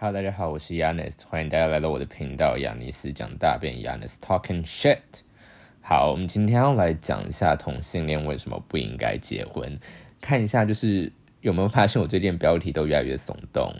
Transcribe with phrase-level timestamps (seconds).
[0.00, 5.00] Hello，大家好，我是 Yanis，欢迎大家来到我的频道，亚尼斯讲大便，Yanis talking shit。
[5.80, 9.76] 好，我们今天要来讲一下同性恋为什么不应该结婚，
[10.20, 13.74] 看一下就是有没有发现我最近标题都越来越耸动。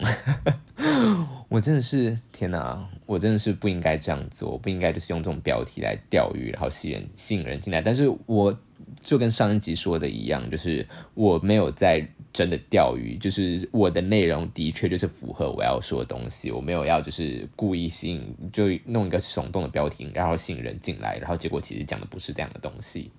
[1.47, 7.81] 我真的是天哪，我真的是不应该这样做，不应该就是用这种标题来钓鱼，然后吸引吸引人进来。
[7.81, 8.53] 但是我
[9.01, 23.11] 就跟上一集说的一样，就是我没有在真的钓鱼，就是我的内容的确就是符合我要说的东西，我没有要就是故意吸引，就弄一个耸动的标题，然后吸引人进来，然后结果其实讲的不是这样的东西。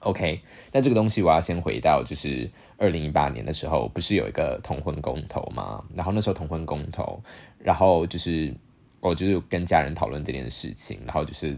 [0.00, 0.40] OK，
[0.72, 5.84] 那这个东西我要先回到就是二零一八年的时候，不是有一个同婚公投吗？
[5.94, 7.20] 然后那时候同婚公投，
[7.58, 8.54] 然后就是
[9.00, 11.48] 我就是跟家人讨论这件事情，然后就是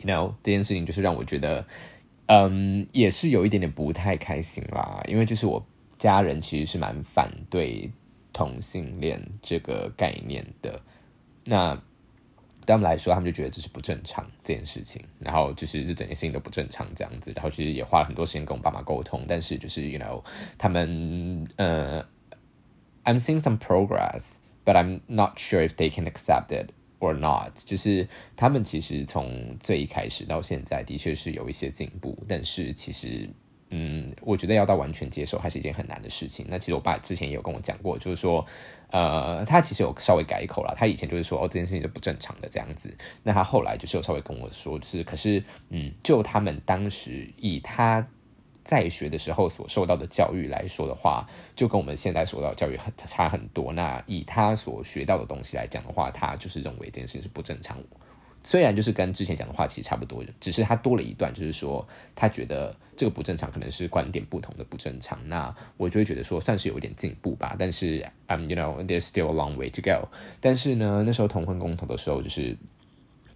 [0.00, 1.64] ，you know 这件事情就是让我觉得，
[2.26, 5.64] 嗯，也是有一点点不太开心啦，因为就是我
[5.98, 7.90] 家人其实是蛮反对
[8.32, 10.80] 同性恋这个概念的，
[11.44, 11.80] 那。
[12.64, 20.22] 对他们来说，他们就觉得这是不正常这件事情，然后就是这整件事情都不正常这样子，然后其实也花了很多时间跟我爸妈沟通，但是就是 you know
[20.56, 22.00] 他们呃
[23.02, 26.68] ，I'm seeing some progress，but I'm not sure if they can accept it
[27.02, 27.52] or not。
[27.66, 33.28] 就是他们其实从最一开始到现在的确是有一些进步，但是其实。
[33.74, 36.44] 嗯，我觉得要到完全接受还是一件很难的事情。
[36.46, 38.44] 那其实我爸之前也有跟我讲过，就是说，
[38.90, 40.74] 呃，他其实有稍微改口了。
[40.76, 42.94] 他以前就是说，哦，这件事情是不正常的这样子。
[43.22, 48.06] 那他后来就是有稍微跟我说，就是可是，嗯，就他们当时以他
[48.64, 53.72] 在学的时候所受到的教育来说的话，就跟我们现在受到教育很差很多。
[53.72, 57.76] 那以他所学到的东西来讲的话，他就是认为这件事情是不正常。
[58.44, 65.18] 虽然就是跟之前讲的话其实差不多，只是他多了一段，就是说他觉得这个不正常，可能是观点不同的不正常。
[65.28, 67.54] 那我就会觉得说算是有一点进步吧。
[67.58, 70.08] 但是，um you know there's still a long way to go。
[70.40, 72.56] 但是呢，那时候同婚公投的时候，就是。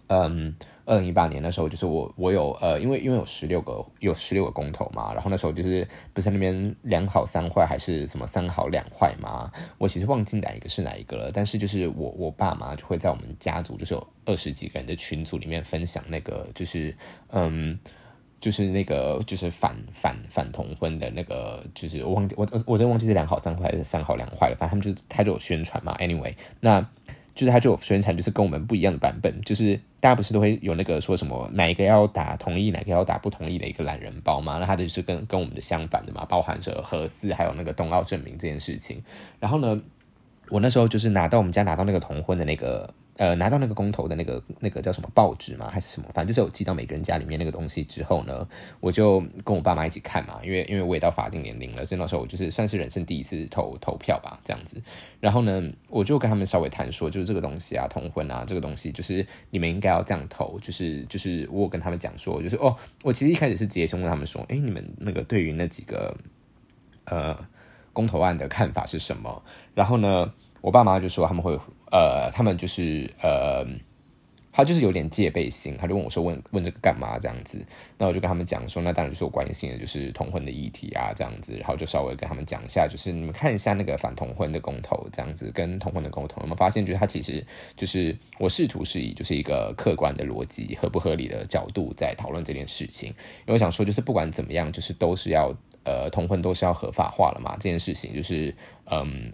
[0.07, 0.55] 嗯，
[0.85, 9.51] 二零一八年的时候，就是我我有呃，因为因为有十六个有十六个公投嘛，然后那时候就是不是那边两好三坏还是什么三好两坏嘛？
[9.77, 16.95] 我其实忘记哪一个是哪一个了，但是就是我我爸妈就会在我们家族就是有二十几个人的群组里面分享那个就是
[17.31, 17.77] 嗯
[18.39, 25.93] 就是那个就是反反反同婚的那个就是我忘记我我真忘记是两好三坏还是三好两坏了，反正他们就他就有宣传嘛。
[25.99, 26.87] Anyway，那。
[27.37, 34.57] 就是他就有宣传，就是跟我们不一样的版本，就是大家不是都会有那个说什么哪一个要打同意，哪个要打不同意的一个懒人包吗？
[34.59, 39.03] 那他的就是跟跟我们的相反的嘛，包含着核四还有那个冬奥证明这件事情。
[39.39, 39.79] 然后呢，
[40.49, 42.93] 我那时候就是拿到我们家拿到那个同婚的那个。
[43.19, 46.07] 呃，拿到那个公投的那个那个叫什么报纸嘛，还是什么？
[46.13, 48.47] 反正就是有寄到每个人家里面那个东西之后呢，
[48.79, 54.79] 我就跟我爸妈一起看嘛，因为因为我也到法定年龄了，所以那时候我就是算是人生第一次投投票吧，这样子。
[55.19, 66.15] 然后呢，我就跟他们稍微谈说，就是这个东西啊，同婚啊，这个东西就是你们应该要这样投，就是就是我跟他们讲说，就是哦，我其实一开始是直接先问他们说，哎，你们那个对于那几个
[67.05, 67.35] 呃
[67.97, 69.41] 公投案的看法是什么？
[69.73, 70.31] 然后呢，
[70.61, 71.57] 我爸妈就说他们会。
[71.89, 73.65] 呃，他们就是呃，
[74.51, 77.65] 他就是有点戒备心，他就问我说：“问问这个干嘛？”这样子，
[77.97, 87.41] 那我就跟他们讲说：“那当然就是我关心的，就是同婚的议题啊，这样子。”然后就稍微跟他们讲一下，就是你们看一下那个反同婚的公投，这样子跟同婚的公投，有没有发现，就是他其实
[87.77, 95.55] 就是我试图是以就是一个客观的逻辑合不合理的角度在讨论这件事情，因为我想说，就是不管怎么样，就是都是要
[95.87, 98.53] 呃同婚都是要合法化了嘛，这件事情就是
[98.91, 99.31] 嗯。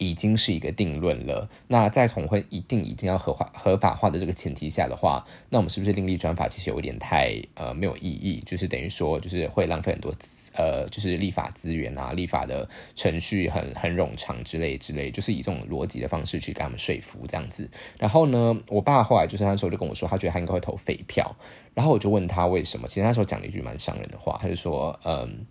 [0.00, 1.48] 已经是一个定论了。
[1.68, 8.42] 那在同婚一定已经要合法合法化的这个前提下的话，那我们是不是另立专法其实有点太呃没有意义？
[8.44, 10.12] 就是等于说，就是会浪费很多
[10.54, 17.70] 呃，就是立法资源啊，立法的程序很很冗长之类之类，就是以这种逻辑的方式去跟他们说服这样子。
[17.96, 21.36] 然后呢，我爸后来就是那时候就跟我说，他觉得他应该会投废票。
[21.72, 22.88] 然后我就问他为什么？
[22.88, 25.46] 其实那时候讲了一句蛮伤人的话，他就说，嗯，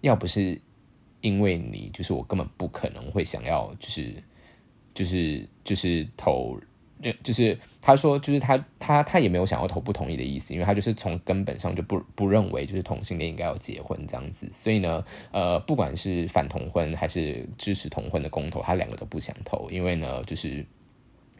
[0.00, 0.60] 要不是。
[1.22, 4.14] 因为你就是我根本不可能会想要，就是
[4.94, 6.58] 就是就是投，
[7.22, 20.64] 就是他说就是他他他也没有想要投不同意的意思，因为他就是从根本上就不不认为就是同性恋应该要结婚这样子，所以呢，呃，不管是反同婚还是支持同婚的公投，他两个都不想投，因为呢，就是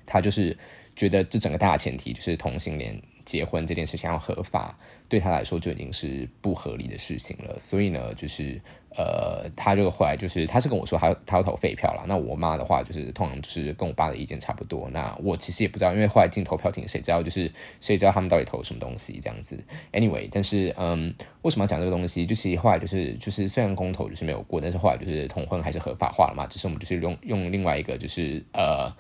[0.05, 0.55] 他就是
[0.95, 4.77] 觉得这整个大前提就是同性恋结婚这件事情要合法，
[5.09, 7.59] 对他来说就已经是不合理的事情了。
[7.59, 8.61] 所以呢，就是
[8.97, 12.05] 呃，他就后来就是他是跟我说他他要投废票了。
[12.07, 14.89] 那我妈的话就是通常就是跟我爸的意见差不多。
[14.91, 17.51] 那我其实也不知道，因为后来进投票亭，谁知道就是
[17.81, 19.63] 谁知道他们到底投什么东西这样子。
[19.93, 22.27] Anyway，但是嗯，为什么要讲这个东西？
[22.27, 26.47] 就是后来就是就是虽然公投就是没有过，但是后来就是同婚还是合法化了嘛。
[26.47, 28.93] 只是我们就是用用另外一个就是呃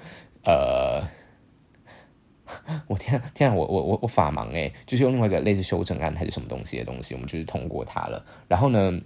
[0.44, 1.19] 呃。
[2.86, 8.24] 我天天，我我我我法盲哎，就是用另外一个类似修正案还是什么东西的东西，我们就是通过它了。
[8.48, 9.00] 然后呢，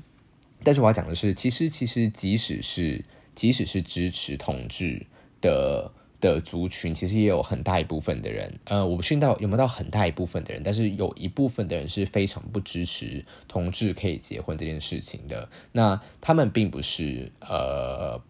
[0.63, 3.05] 但是我要讲的是，其实其实即使是
[3.35, 5.07] 即使是支持同志
[5.41, 15.49] 的的族群，其实也有很大一部分的人，呃，我不知道有没有到很大一部分的人，但是有一部分的人是非常不支持同志可以结婚这件事情的。
[15.73, 18.23] 那他们并不是呃。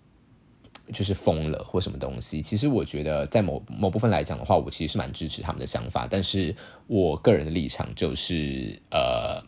[0.92, 6.54] 就是疯了或什么东西，其实我觉得在某某部分来讲的话，我其实是蛮支持他们的想法，但是
[6.86, 9.42] 我个人的立场就是呃，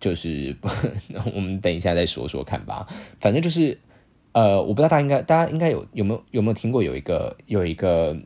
[0.00, 0.56] 就是
[1.34, 2.88] 我们等一下再说说看吧。
[3.20, 3.78] 反正就是
[4.32, 8.16] 呃，我不知道大家应该大家应该有有没有有没有听过有一个有一个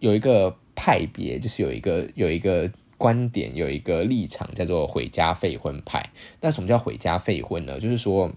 [0.00, 2.68] 有一个派别，就是有一个有一个
[2.98, 6.10] 观点有一个立场叫做毁家废婚派。
[6.40, 7.78] 那什么叫毁家废婚呢？
[7.78, 8.32] 就是说。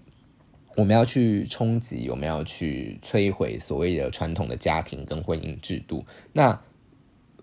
[0.76, 6.04] 我们要去冲击，我们要去摧毁所谓的传统的家庭跟婚姻制度。
[6.32, 6.60] 那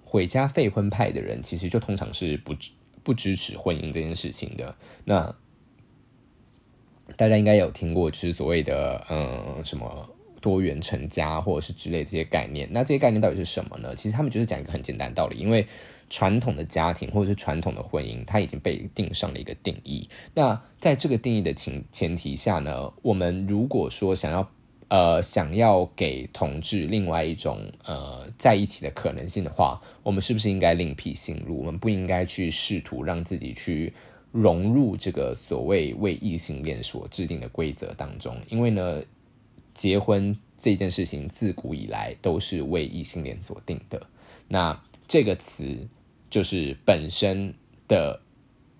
[0.03, 2.55] 毁家废婚派的人，其实就通常是不
[3.03, 4.75] 不支持婚姻这件事情的。
[5.05, 5.35] 那
[7.15, 12.67] 大家应该有听过，就是所谓的嗯什么多元成家，或者是之类这些概念。
[12.71, 13.95] 那这些概念到底是什么呢？
[13.95, 15.65] 其实他们就是讲一个很简单的道理，因为。
[16.11, 20.09] 传统的家庭或者是传统的婚姻，它已经被定上了一个定义。
[20.33, 24.51] 那在这个定义的前前提下呢，我们如果说想要
[24.89, 31.59] 呃想要给同志另外一种呃在一起的可能性的话，我们是不是应该另辟新路？
[31.59, 33.93] 我们不应该去试图让自己去
[34.33, 38.35] 融入这个所谓为异性恋所制定的规则当中？
[38.49, 39.01] 因为呢，
[39.73, 44.05] 结婚这件事情自古以来都是为异性恋所定的。
[44.49, 45.87] 那这个词。
[46.31, 47.53] 就是本身
[47.89, 48.21] 的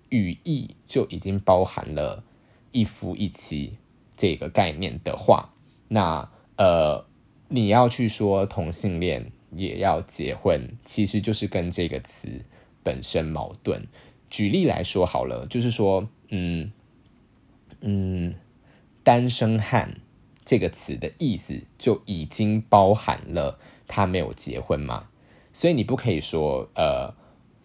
[0.08, 2.24] 语义就已经包含了
[2.72, 3.76] 一夫一妻
[4.16, 5.52] 这个概念的话，
[5.88, 7.04] 那呃，
[7.48, 12.40] 你要去说同性恋也要结婚，其实就是跟这个词
[12.82, 13.86] 本身矛盾。
[14.30, 16.72] 举例来说好了，就是说，嗯
[17.82, 18.34] 嗯，
[19.04, 20.00] 单身汉
[20.46, 25.10] 这个词的意思就已经包含了他没有结婚嘛，
[25.52, 27.14] 所以你不可以说呃。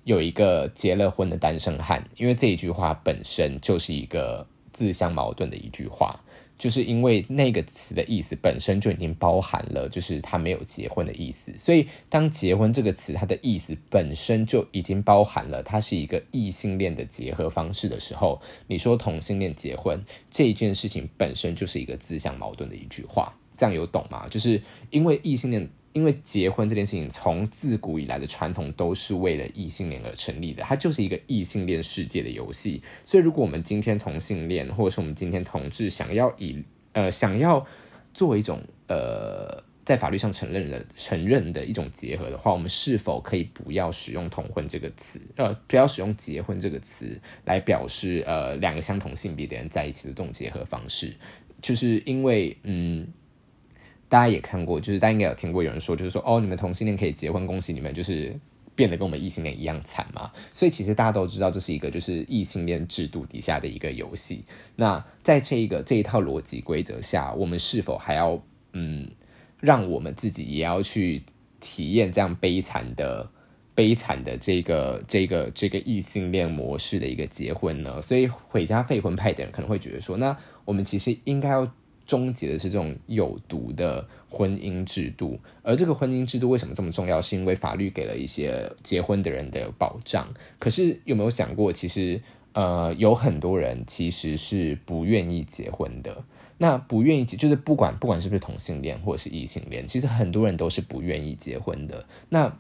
[0.07, 6.18] 有一个结了婚的单身汉，因为这一句话本身就是一个自相矛盾的一句话，
[6.57, 11.54] 就是因为那个词的意思本身就已经包含了，就是他没有结婚的意思。
[11.57, 20.01] 所以，当结婚这个词它的意思本身就已经包含了它是一个异性恋的结合方式的时候，你说同性恋结婚
[20.31, 24.25] 这一件事情本身就是一个自相矛盾的一句话，这样有懂吗？
[24.30, 25.69] 就是因为异性恋。
[25.98, 32.84] 因为结婚这件事情，从自古以来的传统都是为了异性恋而成立的，它就是一个异性恋世界的游戏。
[33.04, 36.64] 所以，如果我们今天同性恋，或者是我们今天同志想要以
[36.94, 37.66] 呃想要
[38.14, 51.16] 做一种呃在法律上承认的承认的一种结合的话，我们是否可以不要使用同婚这个词，呃，不要使用结婚这个词来表示呃两个相同性别的人在一起的这种结合方式？
[51.60, 53.08] 就是因为嗯。
[54.09, 58.33] 大家也看过，就是大家应该有听过有人说，就是说哦，你们同性恋可以结婚，恭喜你们，就是
[58.74, 60.31] 变得跟我们异性恋一样惨嘛。
[60.54, 64.45] 所以其实大家都知道，这是一个就是异性恋制度底下的一个游戏。
[64.77, 69.09] 那在这一个这一套逻辑规则下，我们是否还要嗯，
[69.59, 71.21] 让我们自己也要去
[71.60, 73.29] 体验这样悲惨的
[73.75, 78.01] 悲惨的这个这个这个异性恋模式的一个结婚呢？
[78.01, 81.70] 所以毁家废婚派的人可能会觉得说，那我们其实应该要。
[82.08, 87.22] 终结的是这种有毒的婚姻制度，而这个婚姻制度为什么这么重要？
[87.22, 90.28] 是因为法律给了一些结婚的人的保障。
[90.58, 92.20] 可是有没有想过，其实
[92.54, 96.24] 呃，有很多人其实是不愿意结婚的。
[96.60, 102.04] 那不愿意结，就是不管不管是不是同性恋或者是异性恋，其实很多人都是不愿意结婚的。
[102.30, 102.58] 那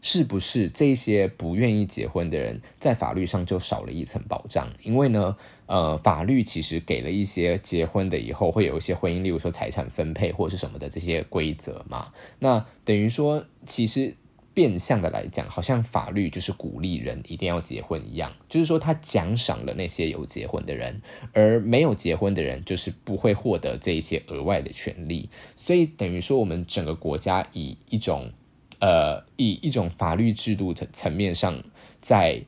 [0.00, 4.68] 是不是这些不愿意结婚的人，在法律上就少了一层保障？
[4.82, 5.36] 因为呢，
[5.66, 12.12] 呃，法律其实给了一些结婚的以后会有一些婚姻，例如说财产分配或者是什么的这些规则嘛。
[12.38, 14.14] 那等于说，其实
[14.54, 21.02] 变相的来讲，好像法律就是鼓励人一定要结婚一样，就是说他奖赏了那些有结婚的人，
[21.32, 25.28] 而没有结婚的人就是不会获得这一些额外的权利。
[25.56, 28.30] 所以等于说，我们整个国家以一种。
[28.80, 31.62] 呃以一种法律制度的层面上
[32.00, 32.42] 在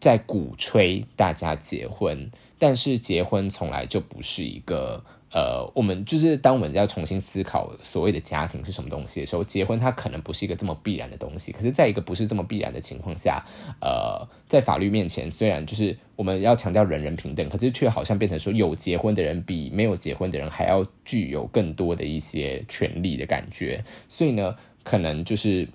[0.00, 5.04] 在鼓吹大家结婚，但是结婚从来就不是一个。
[5.32, 11.52] 呃，我们就是当我们要重新思考所谓的家庭是什么东西的时候，结婚它可能不是一个这么必然的东西。
[11.52, 13.46] 可是，在一个不是这么必然的情况下，
[13.80, 23.84] 呃，在法律面前，虽然就是我们要强调人人平等，可是却好像变成说有结婚的人比没有结婚的人还要具有更多的一些权利的感觉。
[24.08, 25.68] 所以呢，可能就是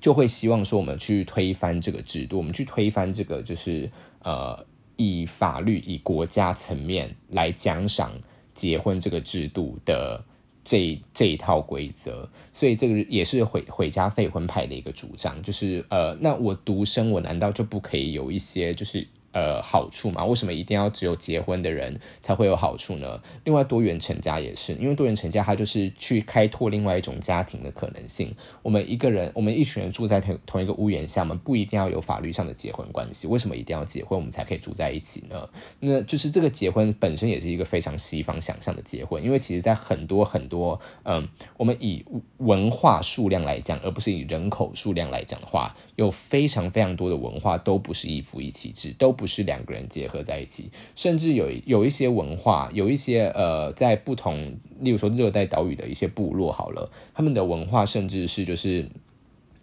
[0.00, 3.90] 就会希望说，我们去推翻这个制度，我们去推翻这个，就是
[4.22, 4.66] 呃，
[4.96, 8.12] 以法律以国家层面来奖赏。
[8.54, 10.24] 结婚这个制度的
[10.62, 19.08] 这这一套规则，所以这个也是毁毁家废婚派的一个主张，就是呃，那我独生，我难道就不可以有一些就是？
[19.34, 20.24] 呃，好处嘛？
[20.24, 23.20] 为什么一定要只有结婚的人才会有好处呢？
[23.42, 28.32] 另外，多元成家也是，因为多元成家，它就是去开拓另外一种家庭的可能性。
[28.62, 33.26] 我们一个人，我们一群人住在同同一个屋檐下，我们不一定要有法律上的结婚关系。
[33.26, 35.48] 为什么一定要结婚，我们才可以住在一起呢？
[35.80, 42.04] 那就是这个结婚本身也是一个非常西方想象的结婚，因为其实在很多很多，嗯，我们以
[42.36, 49.23] 文化数量来讲，而不是以人口数量来讲的话，有非常非常多的文化都不是一夫一妻制，都不。
[49.24, 58.86] 不是两个人结合在一起，甚至有有一些文化，有一些呃，在不同，例如说热带岛屿的一些部落，好了，他们的文化甚至是就是，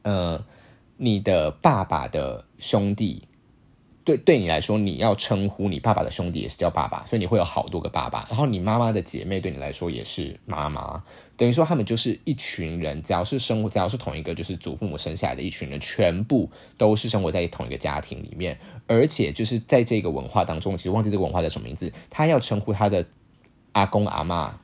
[0.01, 0.43] 呃，
[0.97, 3.21] 你的爸爸的兄弟。
[4.11, 8.27] 对，对你来说，你要称呼你爸爸的兄弟也是叫爸爸，所以你会有好多个爸爸。
[8.29, 11.01] 然后你妈妈的姐妹对你来说也是妈妈，
[11.37, 18.59] 等于说他们就是一群人，只要是生活，只要是同一个就是祖父母生下来的一群人，全部都是生活在同一个家庭里面。
[18.87, 23.05] 而且就是在这个文化当中，其实忘记这个文化叫什么名字，他要称呼他的
[23.71, 24.59] 阿公阿妈、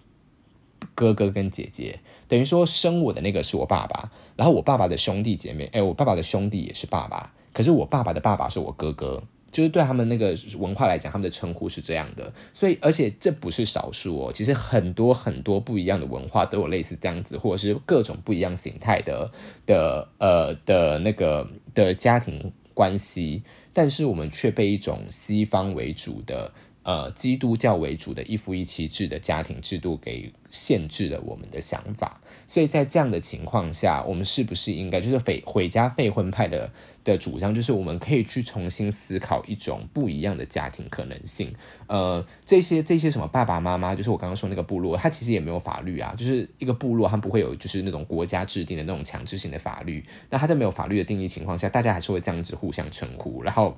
[0.94, 7.32] 哥哥跟姐姐，等于说生我的那个是我爸爸，然后我爸爸的兄弟姐妹，哎，我爸爸的兄弟也是爸爸。
[7.54, 12.32] 可是我爸爸的爸爸是我哥哥，就是对他们那个文化来讲，他们的称呼是这样的。
[12.54, 19.32] 所以，而且这不是少数哦，其实很多很多不一样的文化都有类似这样子，或者是各种不一样形态的
[19.66, 26.51] 的呃的那个的家庭关系，但是我们却被一种西方为主的。
[26.88, 36.72] 呃，基督教为主的一夫一妻制的家庭制度给限制了我们的想法，所以在这样的情况下，我们是不是应该就是废毁家废婚派的
[37.03, 41.53] 的主张，就是我们可以去重新思考一种不一样的家庭可能性？
[41.88, 50.06] 呃，这些这些什么爸爸妈妈，就是我刚刚说那个部落，它其实也没有法律啊，就是一个部落，它不会有就是那种国家制定的那种强制性的法律。
[50.29, 53.77] 那它在没有法律的定义情况下，大家还是会这样子互相称呼，然后。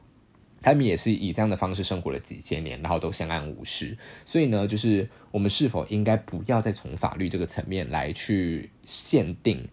[0.61, 3.97] 他们也是以这样的方式生活了几千年，然后都相安无事。
[4.25, 9.67] 所以呢，就是我们是否应该不要再从法律这个层面来去限定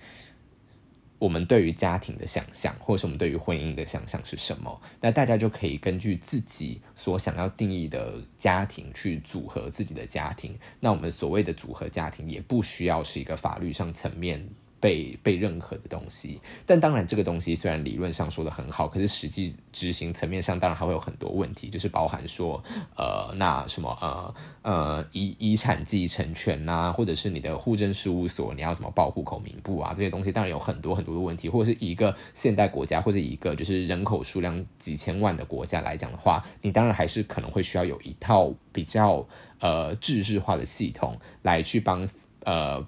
[1.19, 4.81] 我们对于家庭的想象，或者是我们对于婚姻的想象是什么？
[5.01, 10.59] 那大家就可以根据自己所想要定义的家庭去组合自己的家庭。
[10.79, 14.47] 那我们所谓的组合家庭，也不需要是一个法律上层面。
[14.87, 22.63] 被被认可的东西，但当然这个东西虽然理论上说的很好，可是实际执行层面上当然还会有很多问题，就是包含说，
[22.97, 39.27] 呃，那什么呃呃遗遗产继承权呐，或者是你的户政事务所你要怎么报户口名簿啊，这些东西当然有很多很多的问题，或者是一个现代国家或者一个就是人口数量几千万的国家来讲的话，你当然还是可能会需要有一套比较
[39.59, 42.09] 呃制式化的系统来去帮
[42.45, 42.87] 呃。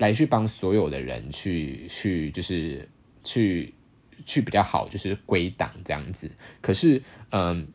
[0.00, 2.86] 来去帮所有的人去去就是
[3.22, 3.72] 去
[4.26, 6.28] 去比较好，就是归档这样子。
[6.60, 7.68] 可是，嗯，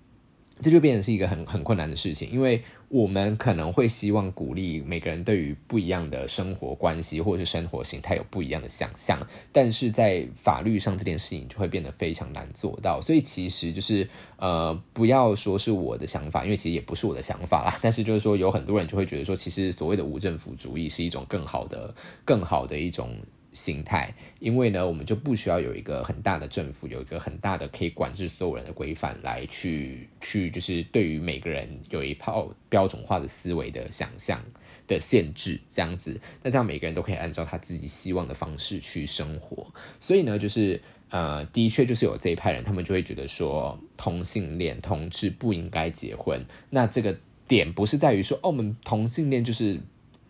[0.60, 2.62] 这就变成是一个很很困难的事情，因为。
[2.90, 9.20] 我们可能会希望鼓励每个人对于不一样的生活关系或者是生活形态有不一样的想象，
[9.52, 13.02] 但是在法律上这件事情就会变得非常难做到。
[13.02, 17.80] 所以其实就是呃，不要说是我的想法，因为其实也不是我的想法啦。
[17.82, 23.18] 但是就是说，有很多人就会觉得说，其实所谓的无政府主义是一种更好的、更好的一种。
[23.56, 34.44] 心态，因为呢，我们就不需要有一个很大的政府，有一个很大的可以管制所有人的规范来去去，就是对于每个人有一套标准化的思维的想象
[34.86, 39.66] 的限制，这样子，那这样每个人都可以按照他自己希望的方式去生活。
[40.00, 46.46] 所以呢，就是呃，的确就是有这一派人，他们就会觉得说，同性恋同志不应该结婚。
[46.70, 49.80] 那这个点不是在于说，哦，我们同性恋就是。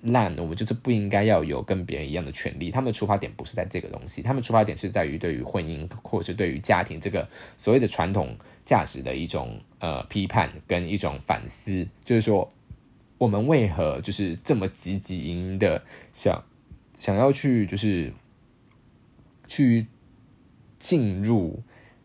[0.05, 2.71] 烂，我们就是不应该要有跟别人一样的权利。
[2.71, 11.88] 他们的出发点不是在这个东西，他们出发点是在于对于婚姻或者是对于家庭这个所谓的传统价值的一种呃批判跟一种反思。
[12.03, 12.51] 就是说，
[13.17, 15.83] 我们为何就是这么积极营的
[16.13, 16.43] 想
[16.97, 18.13] 想要去就是
[19.47, 19.88] 去
[20.79, 21.62] 进入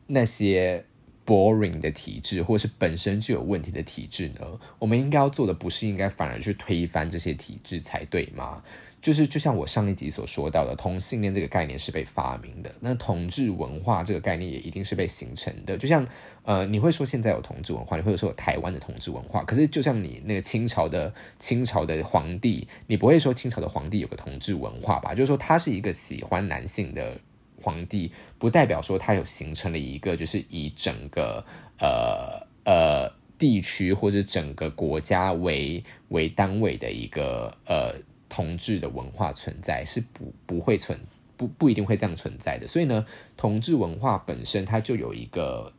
[0.06, 0.84] 那些
[1.26, 4.40] boring 的体制，或是本身就有问题的体制呢？
[4.78, 8.62] 我们应该要做的，不是应该反而去推翻这些体制才对吗？
[9.00, 15.78] 就是就像我上一集所说到的，同性恋这个概念是被发明的，那同志文化这个概念也一定是被形成的。
[15.78, 16.06] 就像
[16.42, 25.14] 呃，你会说现在有同志文化，你会说有台湾的同志文化，可是就像你那个清朝的清朝的皇帝，你不会说清朝的皇帝有个同志文化吧？
[25.14, 27.18] 就是说他是一个喜欢男性的
[27.62, 31.44] 皇帝，不代表说他有形成了一个就是以整个
[31.78, 37.94] 呃呃地区或者整个国家为为单位的一个呃。
[38.32, 40.96] 同治的文化存在是不不会存
[41.36, 43.04] 不不一定会这样存在的，所以呢，
[43.36, 45.72] 同治文化本身它就有一个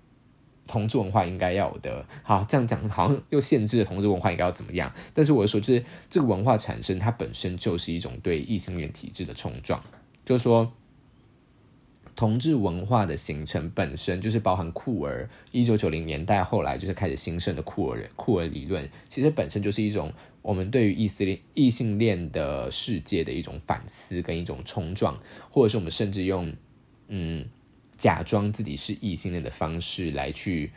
[0.68, 2.06] 同志文化应该要的。
[2.24, 4.94] 好，这样讲好像又限制了同志文化应该要怎么样。
[5.14, 9.82] 但是我说，就是这个文化产生，它本身就是一种对异性恋体制的冲撞，
[10.26, 10.70] 就是说。
[12.22, 20.14] 同志文化的形成本身就是包含酷儿，一九九零年代后来就是开始兴盛的酷儿酷儿理论，其实本身就是一种
[20.44, 26.54] 我们对于异性恋异性恋的世界的一种反思跟一种冲撞，或者是我们甚至用
[27.08, 27.50] 嗯
[27.98, 30.72] 假装自己是异性恋的方式来去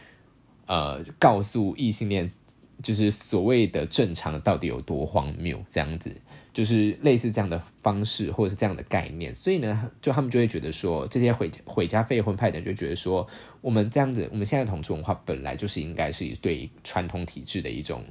[0.65, 2.33] 呃告诉异性恋，
[2.83, 6.21] 就是所谓的正常到底有多荒谬这样子。
[6.53, 13.27] 就是类似这样的方式，或者是这样的概念，所以呢，就他们就会觉得说，这些毁毁家废婚派的人就觉得说，
[13.61, 18.05] 我们这样子，我们现在同志文化本来就是应该是对传统体制的一种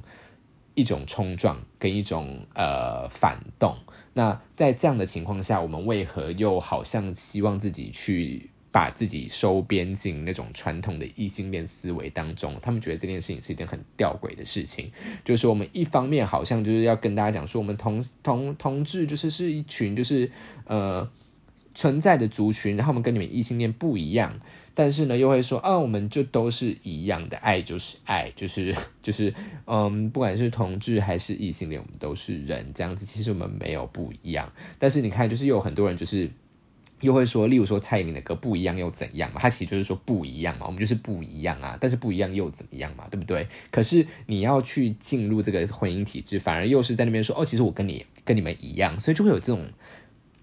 [0.74, 3.74] 一种冲撞跟一种呃反动。
[4.12, 8.50] 那在这样的情况下，我们为何又好像希望自己去？
[8.74, 14.90] 把自己收编进那种传统的异性恋思维当中，他们觉得这件事情是一件很吊诡的事情。
[15.24, 20.28] 就是我们一方面好像就是要跟大家讲说，我们同同同志就是是一群就是
[20.66, 21.08] 呃
[21.72, 24.40] 存在的族群，然后我们跟你们异性恋不一样，
[24.74, 29.32] 但是呢又会说啊，我们就都是一样的，爱就是爱，就是 就是
[29.66, 33.06] 嗯，不管是同志还是异性恋，我们都是人这样子。
[33.06, 36.28] 其实我们没有不一样，但是你看，就是有很多人就是。
[37.00, 39.40] 又会说，例如说蔡依林的歌不一样又怎样嘛？
[39.40, 41.76] 他其实就是说不一样嘛，我们就是不一样啊。
[41.80, 43.06] 但是不一样又怎么样嘛？
[43.10, 43.46] 对不对？
[43.70, 49.66] 可是你要去进入这个婚姻体制，反而又是在那边说哦，其实我跟你跟你们一样，所以就会有这种。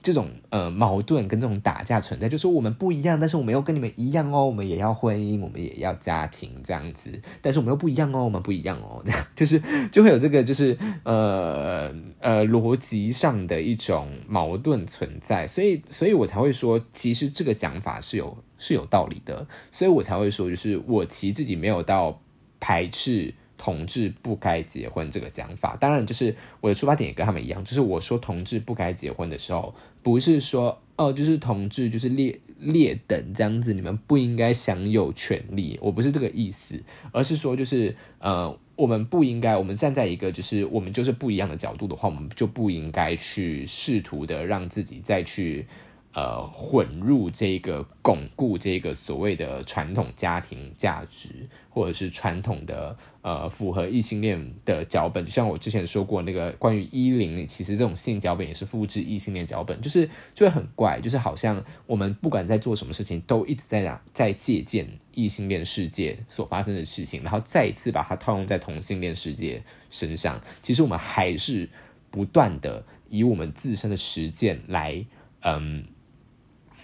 [0.01, 9.61] 这种呃矛盾跟这种打架存在，就是我们不一样，但是我们又跟你们一样哦，我们也要婚姻，我们也要家庭这样子，但是我们又不一样哦，我们不一样哦，这样 就是
[9.91, 22.19] 就会有这个就是呃呃逻辑上的一种矛盾存在，所以所以我才会说，其实这个讲法是有是有道理的，所以我才会说，就是我其实自己没有到
[22.59, 23.33] 排斥。
[23.63, 45.67] 同志不该结婚这个讲法，当然就是我的出发点也跟他们一样，就是我说同志不该结婚的时候，不是说哦，就是同志就是劣劣等这样子，你们不应该享有权利，我不是这个意思，而是说就是呃，我们不应该，我们站在一个就是我们就是不一样的角度的话，我们就不应该去试图的让自己再去。
[46.13, 70.41] 呃，混入这个巩固这个所谓的传统家庭价值，或者是传统的呃符合异性恋的脚本，就像我之前说过那个关于一零，其实这种性脚本也是复制异性恋脚本，就是就会很怪，就是好像我们不管在做什么事情，都一直在在借鉴异性恋世界所发生的事情，然后再一次把它套用在同性恋世界身上。
[70.61, 71.69] 其实我们还是
[72.09, 75.05] 不断的以我们自身的实践来，
[75.39, 75.85] 嗯。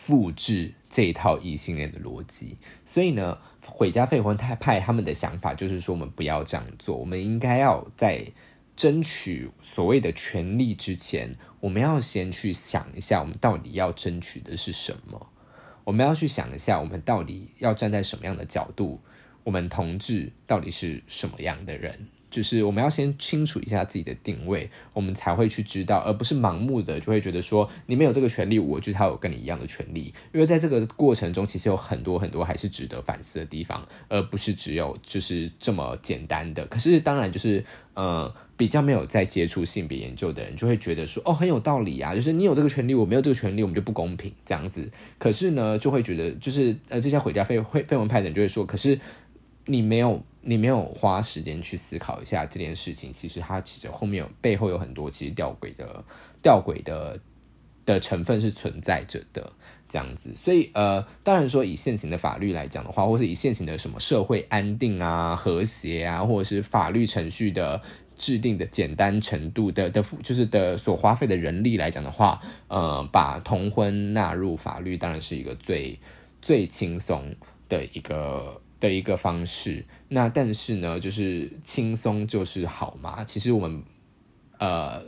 [0.08, 8.26] 复制这一套异性恋的逻辑，所以呢，毁家废婚太派他们的想法就是说，我们不要这样做，我们应该要在
[8.78, 15.28] 争取所谓的权利之前，我们要先去想一下，我们到底要争取的是什么？
[15.84, 19.02] 我们要去想一下，我们到底要站在什么样的角度？
[19.44, 22.08] 我们同志到底是什么样的人？
[22.38, 30.14] 就是我们要先清楚一下自己的定位，我们才会去知道，而不是盲目的就会觉得说你没有这个权利，我就他有跟你一样的权利。
[30.32, 36.64] 因为在这个过程中，其实有很多很多还是值得反思的地方，而不是只有就是这么简单的。
[36.68, 44.92] 可是当然就是呃，比较没有在接触性别研究的人，就会觉得说哦很有道理啊，就是你有这个权利，我没有这个权利，我们就不公平这样子。
[45.18, 49.00] 可是呢，就会觉得就是呃这些回家废废废文派的人就会说，可是
[49.66, 50.22] 你没有。
[50.48, 56.04] 你没有花时间去思考一下这件事情，其实它其实后面有背后有很多其实吊诡的
[56.42, 57.20] 吊诡的
[57.86, 59.52] 的成分是存在着的。
[59.90, 67.82] 这样子，所以呃，当然说以现行的法律来讲的话，或是以现行的什么社会安定啊、和谐啊，或者是法律程序的
[68.18, 75.98] 制定的简单程度的的，就是的所花费的人力来讲的话，呃，把同婚纳入法律，当然是一个最
[76.42, 77.34] 最轻松
[77.70, 79.86] 的一个的一个方式。
[80.10, 83.24] 那但是呢，就是轻松就是好嘛？
[83.24, 83.84] 其实我们
[84.58, 85.04] 呃，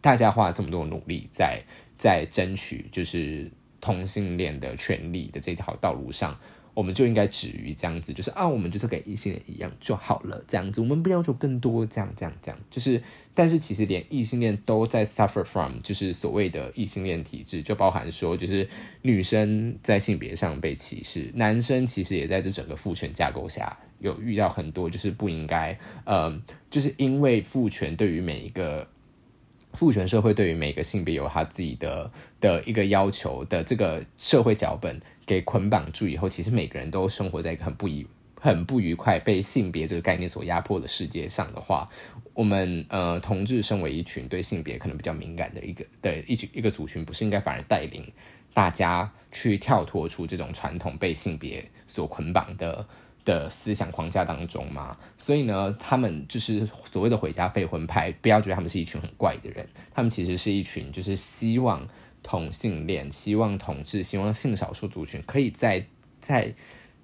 [0.00, 1.62] 大家花了这么多努力在
[1.98, 3.50] 在争取，就是。
[3.78, 6.40] 同性恋的权利的这条道路上，
[6.76, 18.68] 我们就应该止于这样子，就是啊，我们就是跟异性恋一样就好了，这样子，我们不要求更多，这样这样这样，就是，但是其实连异性恋都在 suffer from，就是所谓的异性恋体质，就包含说，就是
[19.00, 26.38] 女生在性别上被歧视，男生其实也在这整个父权架构下有遇到很多，就是不应该，呃，
[26.70, 28.86] 就是因为父权对于每一个。
[29.76, 32.10] 父权社会对于每个性别有他自己的
[32.40, 38.06] 的一个要求的这个社会脚本给捆绑住以后，其实每个人都生活在一个很不愉、
[38.40, 41.88] 很不愉快、被性别这个概念所压迫的世界上的话，
[42.32, 48.10] 我们呃同志身为一群对性别可能比较敏感的一个的一群一个族群，不是应该反而带领
[48.54, 52.86] 大家去跳脱出这种传统被性别所捆绑的？
[53.26, 61.86] 的思想框架当中嘛，所以呢，他们就是所谓的回家废婚派，不要觉得他们是一群很怪的人，他们其实是一群就是希望
[62.22, 65.84] 同性恋、希望同志、希望性少数族群可以再
[66.20, 66.54] 再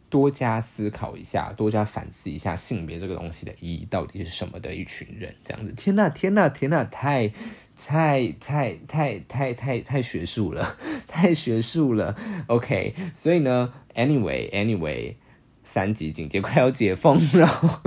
[0.09, 5.73] 多加思考一下、多加反思一下性别这个东西的意义到底是什么的一群人，这样子。
[5.73, 7.33] 天呐，天呐，天呐，太
[7.77, 10.77] 太太太太太太学术了，
[11.09, 12.17] 太学术了。
[12.47, 15.17] OK，所以呢，Anyway，Anyway。
[15.63, 17.83] 三级警戒快要解封了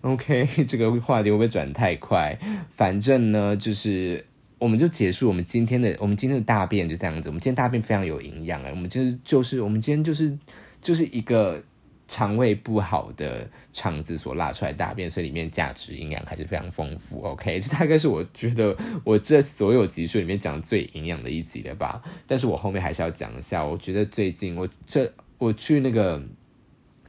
[0.00, 2.38] ，OK， 这个话题会不会转太快？
[2.70, 4.24] 反正呢，就是
[4.58, 7.28] 我们就结束我们今天的，我们今天的大便就这样子。
[7.28, 10.36] 我们今天大便非常有营养哎，我们就是就是我们今天就是
[10.80, 11.62] 就是一个
[12.06, 17.20] 肠胃不好的肠子所拉出来大便，所以里面价值营养还是非常丰富。
[17.22, 22.00] OK，这大概是我觉得我这所有集数里面讲最营养的一集了吧？
[22.26, 26.22] 但是我后面还是要讲一下，我觉得最近我这我去那个。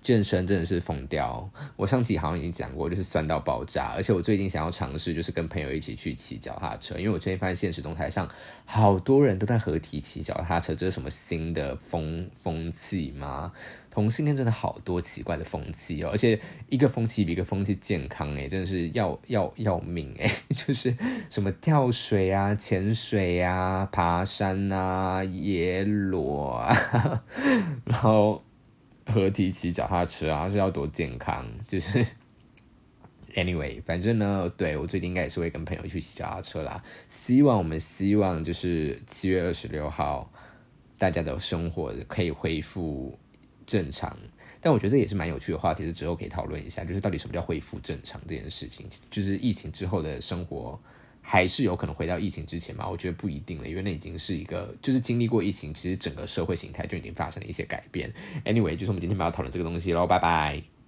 [0.01, 1.47] 健身真的是疯掉！
[1.75, 3.91] 我上期好像已经讲过，就是酸到爆炸。
[3.97, 8.25] 而且我最近想要尝试，就是跟朋友一起去骑脚踏车，因为我最近发现现实动态上
[8.63, 13.51] 好多人都在合体骑脚踏车，这是什么新的风风气吗？
[13.99, 20.31] 同性恋真的好多奇怪的风气哦，而且一个风气比一个风气健康哎，真的是要要要命哎！
[20.49, 20.95] 就是
[21.29, 27.23] 什么跳水啊、潜水啊、爬山啊、野裸啊，
[27.83, 28.43] 然后。
[29.11, 31.43] 合体骑脚踏车啊，是要多健康？
[31.67, 32.05] 就是
[33.33, 36.83] ，anyway，反正呢，对我最近应该也是会跟朋友去骑脚踏车啦。
[37.09, 40.31] 希望我们希望就是七月二十六号，
[40.99, 43.17] 大家的生活可以恢复
[43.69, 44.17] 正常。
[44.59, 50.79] 但我觉得这也是蛮有趣的话题，是之后可以讨论一下，就是到底什么叫恢复正常这件事情，就是疫情之后的生活。
[51.21, 52.89] 还是有可能回到疫情之前嘛？
[52.89, 58.11] 我觉得不一定了，因为那已经是一个，就是经历过疫情，其实整个社会形态就已经发生了一些改变。
[58.45, 60.78] Anyway，就是我们今天不要讨论这个东西喽，拜拜。